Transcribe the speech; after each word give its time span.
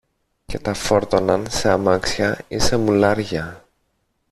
και 0.45 0.59
τα 0.59 0.73
φόρτωναν 0.73 1.45
σε 1.49 1.69
αμάξια 1.69 2.39
ή 2.47 2.59
σε 2.59 2.77
μουλάρια 2.77 3.65